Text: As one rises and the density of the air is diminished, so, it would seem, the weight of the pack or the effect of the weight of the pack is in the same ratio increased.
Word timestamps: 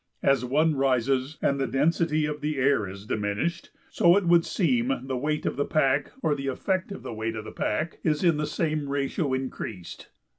As 0.23 0.43
one 0.43 0.73
rises 0.73 1.37
and 1.43 1.59
the 1.59 1.67
density 1.67 2.25
of 2.25 2.41
the 2.41 2.57
air 2.57 2.89
is 2.89 3.05
diminished, 3.05 3.69
so, 3.91 4.17
it 4.17 4.25
would 4.25 4.43
seem, 4.43 4.91
the 5.05 5.15
weight 5.15 5.45
of 5.45 5.57
the 5.57 5.63
pack 5.63 6.11
or 6.23 6.33
the 6.33 6.47
effect 6.47 6.91
of 6.91 7.03
the 7.03 7.13
weight 7.13 7.35
of 7.35 7.45
the 7.45 7.51
pack 7.51 7.99
is 8.03 8.23
in 8.23 8.37
the 8.37 8.47
same 8.47 8.89
ratio 8.89 9.31
increased. 9.35 10.09